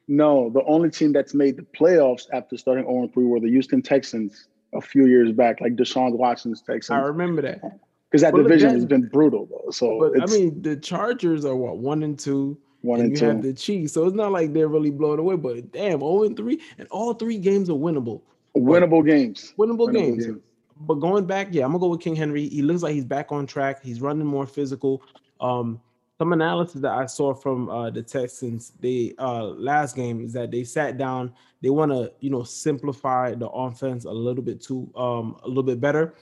[0.07, 3.81] No, the only team that's made the playoffs after starting 0 3 were the Houston
[3.81, 6.95] Texans a few years back, like Deshaun Watson's Texans.
[6.95, 7.61] I remember that.
[8.09, 9.71] Because that division again, has been brutal though.
[9.71, 12.57] So but I mean the Chargers are what one and two.
[12.81, 13.25] One and, and you two.
[13.25, 13.93] have the Chiefs.
[13.93, 17.15] So it's not like they're really blowing away, but damn, 0 and 3, and all
[17.15, 18.21] three games are winnable.
[18.55, 19.53] Winnable but, games.
[19.57, 20.25] Winnable, winnable games.
[20.27, 20.39] games.
[20.81, 22.47] But going back, yeah, I'm gonna go with King Henry.
[22.47, 23.83] He looks like he's back on track.
[23.83, 25.01] He's running more physical.
[25.39, 25.81] Um,
[26.17, 30.51] some analysis that I saw from uh, the Texans, the uh, last game is that
[30.51, 31.33] they sat down.
[31.61, 35.63] They want to, you know, simplify the offense a little bit too, um, a little
[35.63, 36.15] bit better.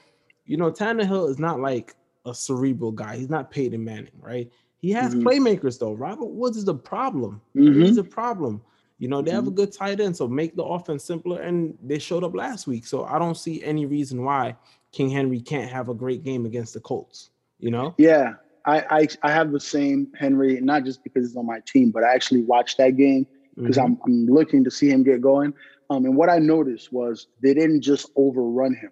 [0.46, 1.94] You know, Tannehill is not like
[2.26, 3.16] a cerebral guy.
[3.16, 4.50] He's not Peyton Manning, right?
[4.78, 5.26] He has mm-hmm.
[5.26, 5.92] playmakers though.
[5.92, 7.40] Robert Woods is a problem.
[7.56, 7.82] Mm-hmm.
[7.82, 8.62] He's a problem.
[8.98, 9.56] You know, they have a Mm-hmm.
[9.56, 11.40] good tight end, so make the offense simpler.
[11.40, 14.56] And they showed up last week, so I don't see any reason why
[14.92, 17.30] King Henry can't have a great game against the Colts.
[17.58, 18.34] You know, Yeah,
[18.66, 22.04] I, I I have the same Henry, not just because he's on my team, but
[22.04, 23.26] I actually watched that game
[23.62, 23.78] because Mhm.
[23.78, 25.54] I'm I'm looking to see him get going.
[25.90, 28.90] Um, and what I noticed was they didn't just overrun him.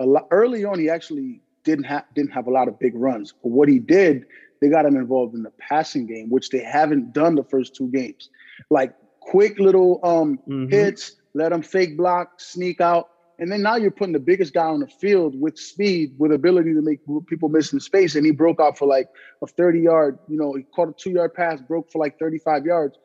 [0.00, 3.32] A lot early on, he actually didn't have didn't have a lot of big runs.
[3.42, 4.24] But what he did,
[4.60, 7.88] they got him involved in the passing game, which they haven't done the first two
[7.90, 8.30] games.
[8.70, 10.68] Like quick little um Mhm.
[10.68, 13.06] hits, let him fake block, sneak out.
[13.38, 16.74] And then now you're putting the biggest guy on the field with speed, with ability
[16.74, 18.14] to make people miss in space.
[18.14, 19.08] And he broke out for like
[19.42, 22.64] a 30 yard, you know, he caught a two yard pass, broke for like 35
[22.66, 22.98] yards.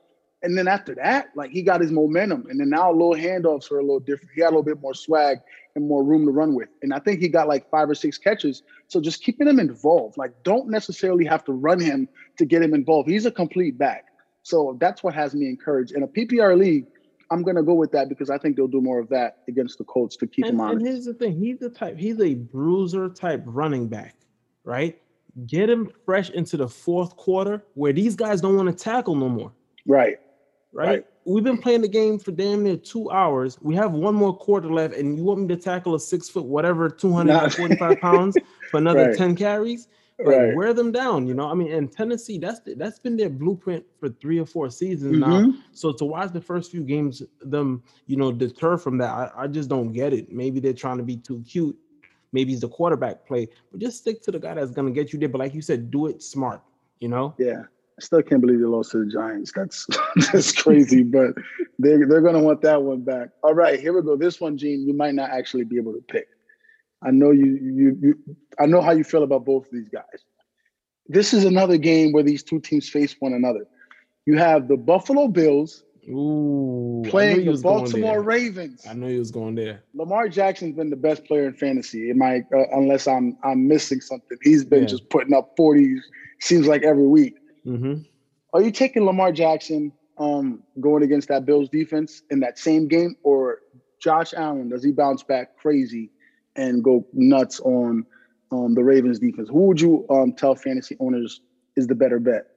[0.43, 2.45] And then after that, like he got his momentum.
[2.49, 4.31] And then now little handoffs are a little different.
[4.35, 5.39] He had a little bit more swag
[5.75, 6.69] and more room to run with.
[6.83, 8.61] And I think he got like five or six catches.
[8.87, 12.75] So just keeping him involved, like don't necessarily have to run him to get him
[12.75, 13.09] involved.
[13.09, 14.05] He's a complete back.
[14.43, 15.93] So that's what has me encouraged.
[15.93, 16.85] In a PPR league,
[17.31, 19.83] I'm gonna go with that because I think they'll do more of that against the
[19.83, 20.85] Colts to keep and, him and honest.
[20.85, 24.15] here's the thing: he's the type, he's a bruiser type running back,
[24.63, 24.99] right?
[25.45, 29.29] Get him fresh into the fourth quarter where these guys don't want to tackle no
[29.29, 29.51] more.
[29.85, 30.17] Right.
[30.73, 30.87] right?
[30.87, 31.05] Right.
[31.25, 33.59] We've been playing the game for damn near two hours.
[33.61, 36.45] We have one more quarter left, and you want me to tackle a six foot,
[36.45, 38.37] whatever, 245 pounds
[38.71, 39.17] for another Right.
[39.17, 39.89] 10 carries?
[40.19, 41.47] Like, wear them down, you know.
[41.47, 45.41] I mean, and Tennessee, that's that's been their blueprint for three or four seasons now.
[45.41, 45.57] Mhm.
[45.73, 49.47] So to watch the first few games, them, you know, deter from that, I, I
[49.47, 50.31] just don't get it.
[50.31, 51.77] Maybe they're trying to be too cute.
[52.31, 55.19] Maybe it's the quarterback play, but just stick to the guy that's gonna get you
[55.19, 55.29] there.
[55.29, 56.61] But like you said, do it smart,
[56.99, 57.35] you know.
[57.37, 57.63] Yeah.
[57.99, 59.51] I still can't believe they lost to the Giants.
[59.55, 59.87] That's
[60.31, 61.35] that's crazy, but
[61.79, 63.29] they're they're gonna want that one back.
[63.43, 64.15] All right, here we go.
[64.15, 66.27] This one, Gene, you might not actually be able to pick.
[67.03, 70.25] I know you you you I know how you feel about both of these guys.
[71.07, 73.65] This is another game where these two teams face one another.
[74.25, 78.21] You have the Buffalo Bills Ooh, playing the Baltimore.
[78.21, 78.85] Ravens.
[78.89, 79.83] I know he was going there.
[79.93, 82.09] Lamar Jackson's been the best player in fantasy.
[82.09, 84.37] It might, uh, unless I'm I'm missing something.
[84.41, 84.87] He's been Yeah.
[84.87, 85.99] just putting up 40s.
[86.39, 87.35] Seems like every week.
[87.65, 88.01] Mm-hmm.
[88.53, 93.15] Are you taking Lamar Jackson um, going against that Bills defense in that same game,
[93.23, 93.59] or
[94.01, 94.69] Josh Allen?
[94.69, 96.11] Does he bounce back crazy
[96.57, 98.05] and go nuts on
[98.51, 99.49] um, the Ravens defense?
[99.49, 101.41] Who would you um, tell fantasy owners
[101.75, 102.47] is the better bet?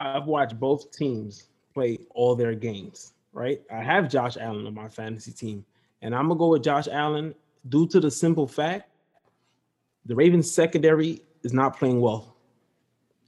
[0.00, 3.62] I've watched both teams play all their games, right?
[3.72, 5.64] I have Josh Allen on my fantasy team,
[6.02, 7.34] and I'm gonna go with Josh Allen
[7.68, 8.90] due to the simple fact
[10.06, 12.36] the Ravens secondary is not playing well.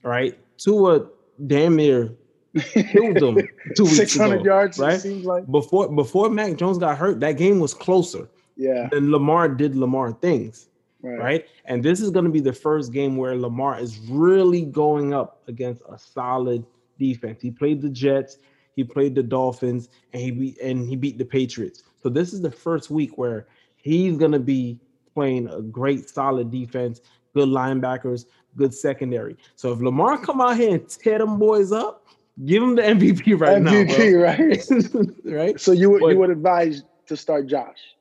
[0.02, 1.06] Right, Tua
[1.46, 2.14] damn near
[2.60, 3.36] killed them
[3.76, 4.94] two weeks 600 ago, yards, right?
[4.94, 5.46] it seems like.
[5.50, 8.28] Before before Mac Jones got hurt, that game was closer.
[8.56, 10.68] Yeah, than Lamar did Lamar things.
[11.02, 11.18] right.
[11.18, 11.46] right?
[11.66, 15.42] And this is going to be the first game where Lamar is really going up
[15.46, 16.64] against a solid
[16.98, 17.42] defense.
[17.42, 18.38] He played the Jets,
[18.74, 21.82] he played the Dolphins, and he beat and he beat the Patriots.
[22.02, 24.78] So this is the first week where he's going to be
[25.14, 27.00] playing a great solid defense,
[27.34, 29.36] good linebackers, good secondary.
[29.56, 32.06] So if Lamar come out here and tear them boys up,
[32.44, 35.24] give him the MVP right MVP, right?
[35.24, 35.60] now, right?
[35.60, 37.95] So you would you would advise to start Josh?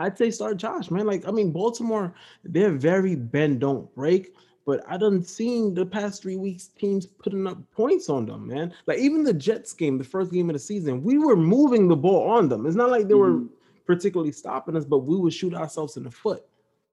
[0.00, 1.06] I'd say start Josh, man.
[1.06, 4.34] Like, I mean, Baltimore, they're very bend, don't break.
[4.66, 8.72] But I done seen the past three weeks teams putting up points on them, man.
[8.86, 11.96] Like even the Jets game, the first game of the season, we were moving the
[11.96, 12.66] ball on them.
[12.66, 13.48] It's not like they were Mhm.
[13.86, 16.44] particularly stopping us, but we would shoot ourselves in the foot.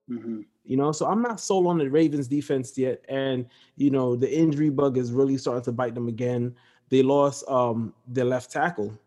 [0.09, 0.45] Mhm.
[0.63, 3.03] You know, so I'm not sold on the Ravens defense yet.
[3.09, 6.55] And you know, the injury bug is really starting to bite them again.
[6.89, 8.97] They lost um their left tackle.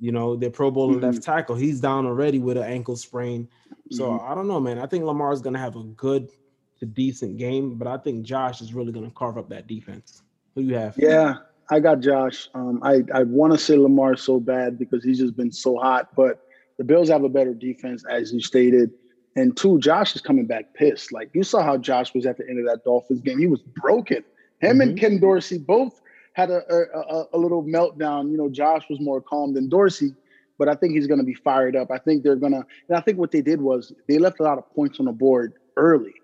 [0.00, 1.02] You know, their Pro Bowler Mhm.
[1.02, 1.56] left tackle.
[1.56, 3.48] He's down already with an ankle sprain.
[3.90, 4.22] So Mhm.
[4.22, 4.78] I don't know, man.
[4.78, 6.30] I think Lamar's gonna have a good
[6.78, 10.22] to decent game, but I think Josh is really gonna carve up that defense.
[10.54, 10.94] Who you have?
[10.96, 11.36] Yeah,
[11.70, 12.48] I got Josh.
[12.54, 16.08] Um, I I want to say Lamar so bad because he's just been so hot,
[16.16, 16.40] but
[16.78, 18.90] the Bills have a better defense, as you stated.
[19.36, 21.12] And two, Josh is coming back pissed.
[21.12, 23.38] Like you saw how Josh was at the end of that Dolphins game.
[23.38, 24.24] He was broken.
[24.60, 25.00] Him and Mhm.
[25.00, 26.00] Ken Dorsey both
[26.32, 28.30] had a, a, a, a little meltdown.
[28.30, 30.14] You know, Josh was more calm than Dorsey,
[30.58, 31.90] but I think he's going to be fired up.
[31.90, 34.42] I think they're going to, and I think what they did was they left a
[34.42, 36.14] lot of points on the board early.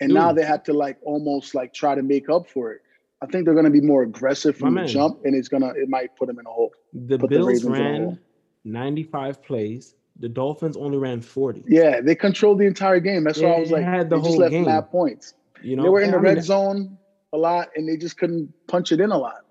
[0.00, 2.82] And now they had to like almost like try to make up for it.
[3.22, 4.92] I think they're going to be more aggressive from My the man.
[4.92, 6.72] jump, and it's gonna it might put them in a hole.
[6.92, 8.18] The Put the Bills Ravens ran
[8.64, 9.94] 95 plays.
[10.20, 11.64] The Dolphins only ran 40.
[11.66, 13.24] Yeah, they controlled the entire game.
[13.24, 14.64] That's why I was like, had the they just whole left game.
[14.66, 15.34] mad points.
[15.62, 16.98] You know, they were in the I mean, red zone
[17.32, 19.43] a lot, and they just couldn't punch it in a lot.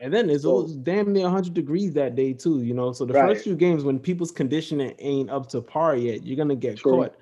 [0.00, 2.92] And then it's So- damn near 100 degrees that day too, you know.
[2.92, 3.28] So the Right.
[3.28, 6.92] first few games when people's conditioning ain't up to par yet, you're gonna get True.
[6.92, 7.14] caught.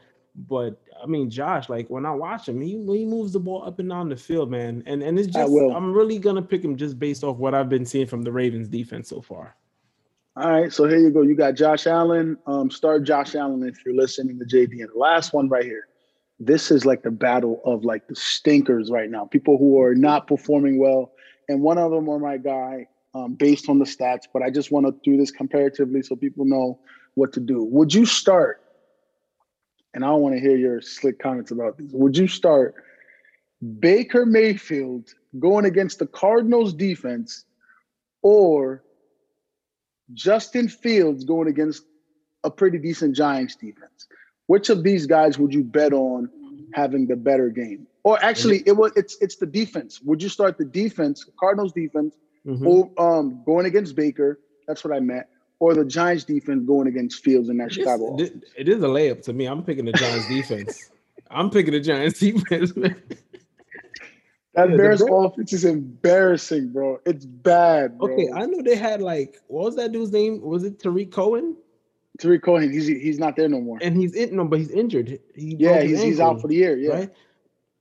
[0.49, 3.79] But I mean, Josh, like when I watch him, he he moves the ball up
[3.79, 4.83] and down the field, man.
[4.87, 5.51] And and it's just.
[5.53, 8.69] I'm really gonna pick him just based off what I've been seeing from the Ravens
[8.69, 9.57] defense so far.
[10.37, 11.23] All right, so here you go.
[11.23, 12.37] You got Josh Allen.
[12.47, 14.83] Um, start Josh Allen if you're listening to JD.
[14.83, 15.89] And the last one right here.
[16.39, 19.25] This is like the battle of like the stinkers right now.
[19.25, 21.13] People who are not performing well,
[21.49, 24.25] and one of them are my guy um, based on the stats.
[24.33, 26.79] But I just want to do this comparatively so people know
[27.15, 27.65] what to do.
[27.65, 28.63] Would you start?
[29.95, 31.91] And I want to hear your slick comments about this.
[31.93, 32.75] Would you start
[33.81, 37.45] Baker Mayfield going against the Cardinals defense
[38.23, 38.83] or
[40.13, 41.85] Justin Fields going against
[42.45, 44.07] a pretty decent Giants defense.
[44.47, 46.31] Which of these guys would you bet on
[46.73, 47.87] having the better game?
[48.07, 50.01] Or actually, it was it's it's the defense.
[50.03, 52.15] Would you start the defense, Cardinals defense,
[52.47, 52.65] mm-hmm.
[52.65, 54.39] or um, going against Baker?
[54.69, 55.27] That's what I meant.
[55.59, 58.17] Or the Giants defense going against Fields in that Chicago.
[58.21, 59.47] it is a layup to me.
[59.47, 60.89] I'm picking the Giants defense.
[61.33, 62.95] I'm picking the Giants defense, man.
[64.55, 67.01] That yeah, Bears offense is embarrassing, bro.
[67.07, 67.99] It's bad.
[67.99, 68.13] Bro.
[68.13, 70.41] Okay, I know they had like what was that dude's name?
[70.43, 71.57] Was it Tarik Cohen?
[72.21, 73.81] Tarik Cohen, he's he's not there no more.
[73.83, 75.19] And he's in no, but he's injured.
[75.35, 76.77] He yeah, he's, he's out for the year.
[76.77, 76.93] Yeah.
[76.93, 77.11] Right?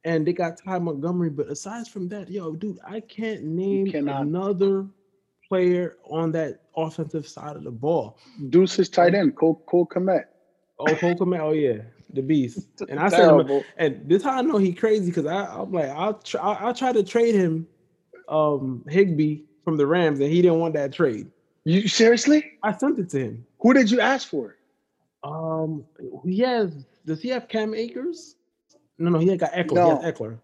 [0.06, 4.86] And they got Ty Montgomery, but aside from that, yo, dude, I can't name another
[5.50, 8.18] player on that offensive side of the ball.
[8.50, 10.26] Deuce is tight end, Cole Cole Kmet.
[10.80, 11.40] Oh, Cole Kmet.
[11.40, 11.82] Oh yeah
[12.16, 12.68] the beast.
[12.90, 16.42] And I said, and this how I know he crazy because I'm like, I'll try,
[16.42, 17.68] I'll try to trade him,
[18.30, 21.28] um, Higbee from the Rams, and he didn't want that trade.
[21.64, 22.54] You seriously?
[22.64, 23.46] I sent it to him.
[23.60, 24.56] Who did you ask for?
[25.24, 25.84] Um,
[26.24, 26.86] he has.
[27.06, 28.36] Does he have Cam Akers?
[28.98, 29.74] No, no, he ain't got Ekeler.
[29.74, 29.98] No.
[29.98, 30.38] He has Ekeler.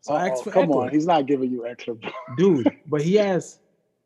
[0.00, 0.86] So I asked for come Ekeler.
[0.86, 1.98] on, he's not giving you Ekeler,
[2.36, 2.68] dude.
[2.86, 3.58] But he has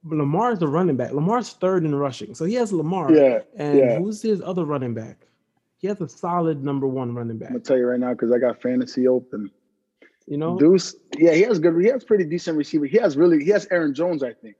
[0.04, 1.12] Lamar's the running back.
[1.12, 3.12] Lamar's third in rushing, so he has Lamar.
[3.12, 3.40] Yeah.
[3.56, 3.98] And yeah.
[3.98, 5.26] who's his other running back?
[5.78, 7.50] He has a solid number one running back.
[7.50, 9.50] I'm gonna tell you right now because I got fantasy open.
[10.26, 10.94] You know, Deuce.
[11.16, 11.80] Yeah, he has good.
[11.80, 12.84] He has pretty decent receiver.
[12.84, 13.42] He has really.
[13.42, 14.56] He has Aaron Jones, I think.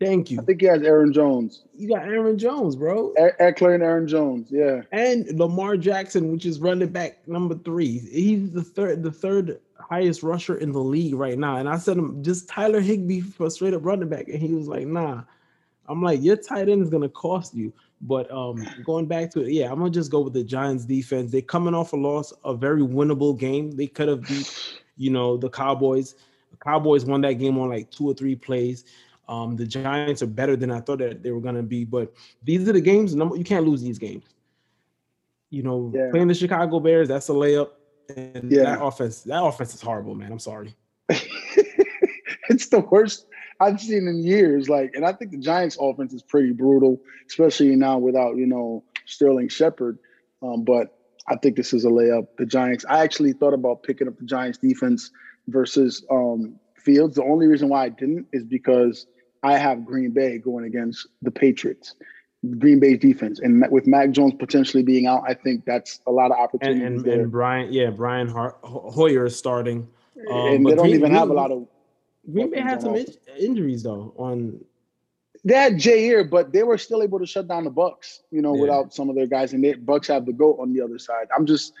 [0.00, 0.38] Thank you.
[0.40, 1.64] I think he has Aaron Jones.
[1.76, 3.12] You got Aaron Jones, bro.
[3.18, 4.82] E- Ekeler and Aaron Jones, yeah.
[4.92, 7.98] And Lamar Jackson, which is running back number three.
[7.98, 11.56] He's the third, the third highest rusher in the league right now.
[11.56, 14.68] And I said him just Tyler Higbee for straight up running back, and he was
[14.68, 15.22] like, "Nah."
[15.88, 17.72] I'm like, your tight end is gonna cost you.
[18.00, 21.32] But um, going back to it, yeah, I'm gonna just go with the Giants defense.
[21.32, 23.72] They're coming off a loss, a very winnable game.
[23.72, 26.14] They could have beat, you know, the Cowboys.
[26.50, 28.84] The Cowboys won that game on like two or three plays.
[29.28, 31.84] Um, the Giants are better than I thought that they were gonna be.
[31.84, 32.12] But
[32.42, 33.14] these are the games.
[33.14, 34.24] Number you can't lose these games.
[35.50, 36.10] You know, yeah.
[36.10, 37.70] playing the Chicago Bears, that's a layup.
[38.16, 38.64] And yeah.
[38.64, 40.32] that offense, that offense is horrible, man.
[40.32, 40.74] I'm sorry.
[41.08, 43.26] it's the worst
[43.60, 44.68] I've seen in years.
[44.68, 48.84] Like, and I think the Giants' offense is pretty brutal, especially now without you know
[49.06, 49.98] Sterling Shepard.
[50.42, 52.28] Um, but I think this is a layup.
[52.38, 52.84] The Giants.
[52.88, 55.10] I actually thought about picking up the Giants' defense
[55.48, 57.16] versus um, Fields.
[57.16, 59.06] The only reason why I didn't is because
[59.42, 61.94] I have Green Bay going against the Patriots.
[62.58, 66.30] Green Bay's defense, and with Mac Jones potentially being out, I think that's a lot
[66.30, 66.84] of opportunity.
[66.84, 69.88] And, and, and Brian, yeah, Brian Hoyer is starting,
[70.30, 71.66] um, and they don't Green, even have a lot of
[72.32, 74.14] Green Bay had some in- injuries though.
[74.16, 74.60] On
[75.44, 78.54] they had Jaire, but they were still able to shut down the Bucs, You know,
[78.54, 78.60] yeah.
[78.60, 81.26] without some of their guys, and the Bucs have the goat on the other side.
[81.36, 81.72] I'm just,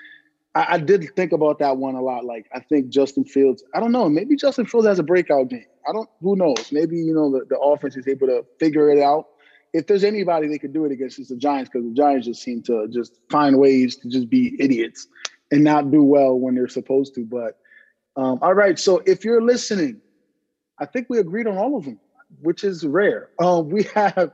[0.54, 2.24] I, I, did think about that one a lot.
[2.24, 3.62] Like I think Justin Fields.
[3.74, 4.08] I don't know.
[4.08, 5.66] Maybe Justin Fields has a breakout game.
[5.88, 6.08] I don't.
[6.20, 6.72] Who knows?
[6.72, 9.26] Maybe you know the, the offense is able to figure it out.
[9.74, 12.42] If there's anybody they could do it against, it's the Giants because the Giants just
[12.42, 15.06] seem to just find ways to just be idiots
[15.50, 17.24] and not do well when they're supposed to.
[17.24, 17.58] But
[18.16, 20.00] um, all right, so if you're listening
[20.80, 21.98] I think we agreed on all of them,
[22.40, 23.30] which is rare.
[23.38, 24.32] Um, we have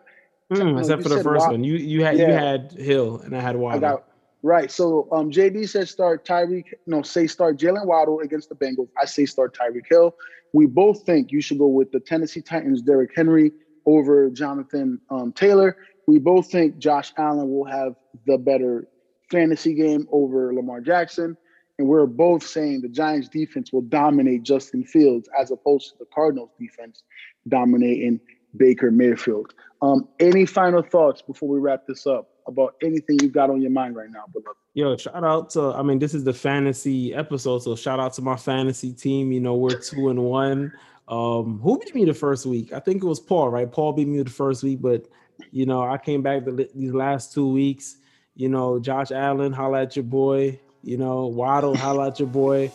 [0.53, 1.65] mm, except for the first one.
[1.65, 2.27] You you had yeah.
[2.27, 4.05] you had Hill and I had Waddle.
[4.45, 4.71] Right.
[4.71, 6.67] So um, JD said start Tyreek.
[6.87, 8.91] No, say start Jaylen Waddle against the Bengals.
[9.01, 10.15] I say start Tyreek Hill.
[10.53, 13.53] We both think you should go with the Tennessee Titans Derrick Henry
[13.87, 15.79] over Jonathan um, Taylor.
[16.07, 17.95] We both think Josh Allen will have
[18.27, 18.87] the better
[19.31, 21.39] fantasy game over Lamar Jackson.
[21.79, 26.07] And we're both saying the Giants defense will dominate Justin Fields as opposed to the
[26.15, 27.03] Cardinals defense
[27.49, 28.21] dominating
[28.55, 29.55] Baker Mayfield.
[29.81, 33.71] Um, any final thoughts before we wrap this up about anything you got on your
[33.71, 34.59] mind right now, beloved?
[34.75, 38.23] Yo, shout out to I mean, this is the fantasy episode, so shout out to
[38.23, 39.33] my fantasy team.
[39.33, 40.73] You know, we're two and one.
[41.07, 42.73] Um, who beat me the first week?
[42.73, 43.71] I think it was Paul, right?
[43.71, 45.07] Paul beat me the first week, but
[45.51, 47.97] you know, I came back the, these last two weeks.
[48.35, 50.59] You know, Josh Allen, holla at your boy.
[50.83, 52.71] You know, Waddle, holla at your boy.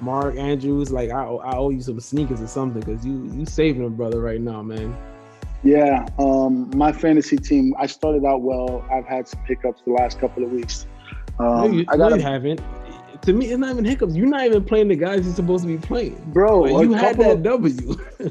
[0.00, 3.84] Mark Andrews, like I, I owe you some sneakers or something because you you saving
[3.84, 4.96] a brother right now, man.
[5.62, 7.74] Yeah, um, my fantasy team.
[7.78, 8.84] I started out well.
[8.92, 10.86] I've had some hiccups the last couple of weeks.
[11.38, 12.60] Um, no, you, I gotta, no, you haven't.
[13.22, 14.16] To me, it's not even hiccups.
[14.16, 16.62] You're not even playing the guys you're supposed to be playing, bro.
[16.62, 17.96] Like, you had that of, W.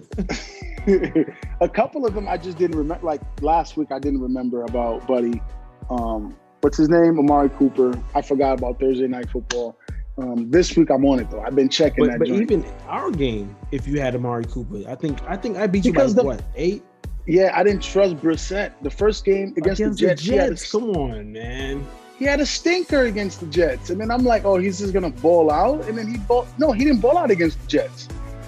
[1.61, 3.05] a couple of them I just didn't remember.
[3.05, 5.41] Like last week, I didn't remember about Buddy.
[5.89, 7.19] Um, what's his name?
[7.19, 7.93] Amari Cooper.
[8.15, 9.77] I forgot about Thursday night football.
[10.17, 11.41] Um, this week I'm on it though.
[11.41, 12.19] I've been checking But, that.
[12.19, 12.41] but joint.
[12.41, 15.93] even our game, if you had Amari Cooper, I think I think I beat you
[15.93, 16.83] Because by the- what eight
[17.27, 18.73] yeah, I didn't trust Brissett.
[18.81, 21.87] The first game against, against the Jets, the he had a Come on, man.
[22.17, 23.89] he had a stinker against the Jets.
[23.89, 25.87] And then I'm like, oh, he's just gonna ball out.
[25.87, 28.07] And then he ball no, he didn't ball out against the Jets.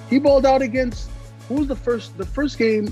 [0.10, 1.10] He balled out against
[1.48, 2.92] who was the first the first game?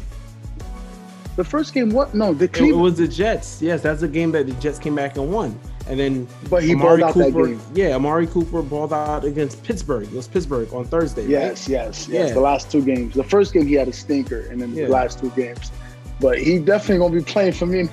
[1.36, 2.14] The first game what?
[2.14, 3.62] No, the It, it was the Jets.
[3.62, 5.58] Yes, that's the game that the Jets came back and won.
[5.88, 7.62] And then but he Amari balled out that Cooper, game.
[7.74, 10.04] yeah, Amari Cooper balled out against Pittsburgh.
[10.04, 11.26] It was Pittsburgh on Thursday.
[11.28, 12.30] Yes, yes, yes.
[12.30, 12.34] Yeah.
[12.34, 13.16] The last two games.
[13.16, 14.86] The first game he had a stinker, and then Yeah.
[14.86, 15.72] the last two games.
[16.20, 17.90] But he definitely gonna be playing for me.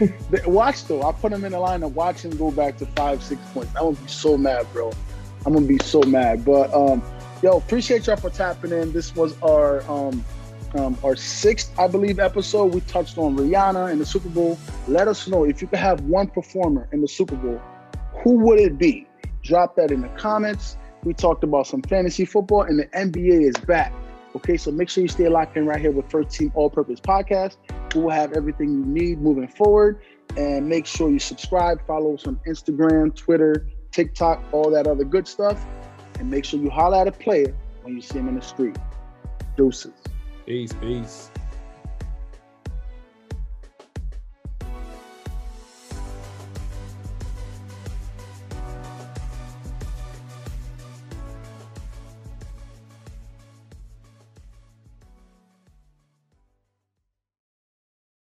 [0.46, 1.92] watch though, I put him in the lineup.
[1.92, 3.70] Watch him go back to five, six points.
[3.76, 4.90] I'm gonna be so mad, bro.
[5.44, 6.44] I'm gonna be so mad.
[6.44, 7.02] But um,
[7.42, 8.92] yo, appreciate y'all for tapping in.
[8.92, 10.24] This was our um,
[10.74, 12.74] um, our sixth, I believe, episode.
[12.74, 14.58] We touched on Rihanna in the Super Bowl.
[14.88, 17.60] Let us know if you could have one performer in the Super Bowl.
[18.22, 19.06] Who would it be?
[19.42, 20.76] Drop that in the comments.
[21.04, 23.92] We talked about some fantasy football, and the NBA is back.
[24.34, 27.00] Okay, so make sure you stay locked in right here with First Team All Purpose
[27.00, 27.56] Podcast.
[27.94, 30.00] We will have everything you need moving forward.
[30.36, 35.26] And make sure you subscribe, follow us on Instagram, Twitter, TikTok, all that other good
[35.26, 35.64] stuff.
[36.18, 38.76] And make sure you holler at a player when you see him in the street.
[39.56, 39.92] Deuces.
[40.46, 41.35] Peace, peace.